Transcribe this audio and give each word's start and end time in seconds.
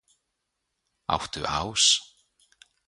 Áttu 1.15 1.41
ás? 1.59 1.83